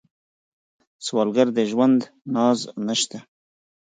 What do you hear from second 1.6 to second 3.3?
ژوند ناز نشته